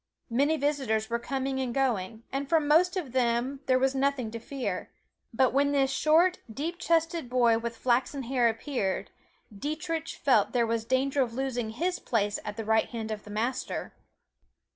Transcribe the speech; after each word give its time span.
Many 0.31 0.57
visitors 0.57 1.11
were 1.11 1.19
coming 1.19 1.59
and 1.59 1.75
going, 1.75 2.23
and 2.31 2.49
from 2.49 2.67
most 2.67 2.97
of 2.97 3.11
them 3.11 3.59
there 3.67 3.77
was 3.77 3.93
nothing 3.93 4.31
to 4.31 4.39
fear, 4.39 4.89
but 5.31 5.53
when 5.53 5.73
this 5.73 5.91
short, 5.91 6.39
deep 6.51 6.79
chested 6.79 7.29
boy 7.29 7.59
with 7.59 7.77
flaxen 7.77 8.23
hair 8.23 8.49
appeared, 8.49 9.11
Dietrich 9.55 10.07
felt 10.09 10.53
there 10.53 10.65
was 10.65 10.85
danger 10.85 11.21
of 11.21 11.35
losing 11.35 11.69
his 11.69 11.99
place 11.99 12.39
at 12.43 12.57
the 12.57 12.65
right 12.65 12.89
hand 12.89 13.11
of 13.11 13.25
the 13.25 13.29
Master. 13.29 13.93